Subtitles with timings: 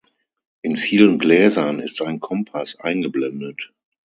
[0.63, 3.71] In vielen Gläsern ist ein Kompass eingeblendet.